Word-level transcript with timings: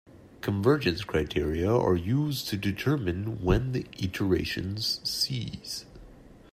Convergence 0.41 1.03
criteria 1.03 1.69
are 1.71 1.95
used 1.95 2.47
to 2.47 2.57
determine 2.57 3.39
when 3.43 3.71
the 3.71 3.85
iterations 3.99 4.99
cease. 5.03 5.85